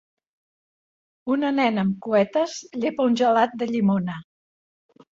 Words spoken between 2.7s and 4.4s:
llepa un gelat de llimona.